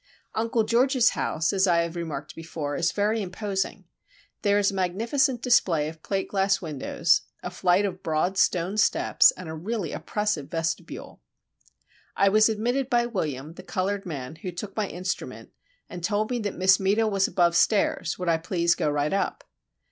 [0.33, 3.85] Uncle George's house, as I have remarked before, is very imposing.
[4.41, 9.29] There is a magnificent display of plate glass windows, a flight of broad stone steps,
[9.37, 11.21] and a really oppressive vestibule.
[12.15, 15.51] I was admitted by William, the coloured man, who took my instrument,
[15.87, 19.43] and told me that "Miss Meta was above stairs; would I please go right up?"